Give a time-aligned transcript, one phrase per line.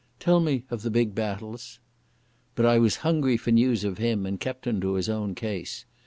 [0.19, 1.77] Tell me of the big battles."
[2.55, 5.85] But I was hungry for news of him and kept him to his own case.